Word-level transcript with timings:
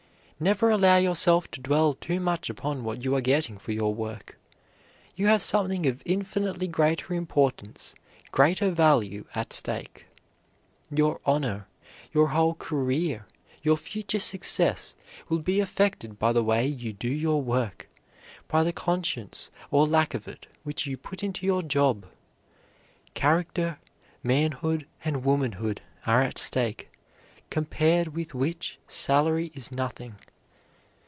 Never 0.43 0.71
allow 0.71 0.97
yourself 0.97 1.51
to 1.51 1.61
dwell 1.61 1.93
too 1.93 2.19
much 2.19 2.49
upon 2.49 2.83
what 2.83 3.03
you 3.03 3.13
are 3.15 3.21
getting 3.21 3.59
for 3.59 3.73
your 3.73 3.93
work. 3.93 4.39
You 5.15 5.27
have 5.27 5.43
something 5.43 5.85
of 5.85 6.01
infinitely 6.03 6.67
greater 6.67 7.13
importance, 7.13 7.93
greater 8.31 8.71
value, 8.71 9.25
at 9.35 9.53
stake. 9.53 10.05
Your 10.89 11.19
honor, 11.27 11.67
your 12.11 12.29
whole 12.29 12.55
career, 12.55 13.27
your 13.61 13.77
future 13.77 14.17
success, 14.17 14.95
will 15.29 15.37
be 15.37 15.59
affected 15.59 16.17
by 16.17 16.33
the 16.33 16.43
way 16.43 16.65
you 16.65 16.91
do 16.91 17.07
your 17.09 17.39
work, 17.43 17.87
by 18.47 18.63
the 18.63 18.73
conscience 18.73 19.51
or 19.69 19.85
lack 19.85 20.15
of 20.15 20.27
it 20.27 20.47
which 20.63 20.87
you 20.87 20.97
put 20.97 21.21
into 21.21 21.45
your 21.45 21.61
job. 21.61 22.07
Character, 23.13 23.77
manhood 24.23 24.87
and 25.05 25.23
womanhood 25.23 25.81
are 26.07 26.23
at 26.23 26.39
stake, 26.39 26.89
compared 27.51 28.07
with 28.07 28.33
which 28.33 28.79
salary 28.87 29.51
is 29.53 29.71
nothing. 29.71 30.15